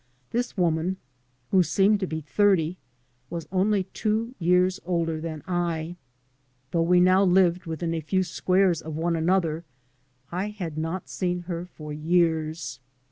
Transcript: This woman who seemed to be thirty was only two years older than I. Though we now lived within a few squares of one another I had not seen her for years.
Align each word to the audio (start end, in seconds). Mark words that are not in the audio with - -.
This 0.31 0.57
woman 0.57 0.97
who 1.51 1.61
seemed 1.61 1.99
to 1.99 2.07
be 2.07 2.21
thirty 2.21 2.79
was 3.29 3.47
only 3.51 3.83
two 3.83 4.33
years 4.39 4.79
older 4.83 5.21
than 5.21 5.43
I. 5.47 5.95
Though 6.71 6.81
we 6.81 6.99
now 6.99 7.23
lived 7.23 7.67
within 7.67 7.93
a 7.93 8.01
few 8.01 8.23
squares 8.23 8.81
of 8.81 8.95
one 8.97 9.15
another 9.15 9.63
I 10.31 10.47
had 10.49 10.75
not 10.75 11.07
seen 11.07 11.41
her 11.41 11.67
for 11.67 11.93
years. 11.93 12.79